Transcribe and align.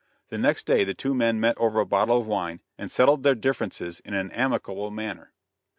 The 0.29 0.39
next 0.39 0.65
day 0.65 0.83
the 0.83 0.95
two 0.95 1.13
men 1.13 1.39
met 1.39 1.59
over 1.59 1.79
a 1.79 1.85
bottle 1.85 2.17
of 2.17 2.25
wine, 2.25 2.61
and 2.75 2.89
settled 2.89 3.21
their 3.21 3.35
differences 3.35 3.99
in 3.99 4.15
an 4.15 4.31
amicable 4.31 4.89
manner. 4.89 5.31